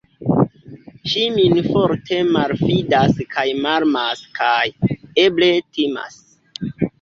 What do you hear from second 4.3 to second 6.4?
kaj, eble, timas.